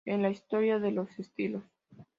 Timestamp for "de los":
0.79-1.19